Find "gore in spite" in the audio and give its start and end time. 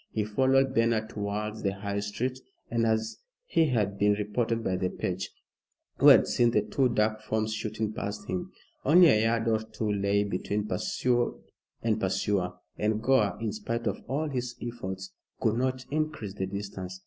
12.99-13.85